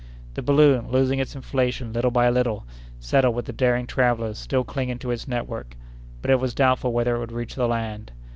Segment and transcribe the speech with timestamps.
[0.33, 2.65] The balloon, losing its inflation little by little,
[2.99, 5.75] settled with the daring travellers still clinging to its network;
[6.23, 8.11] but it was doubtful whether it would reach the land.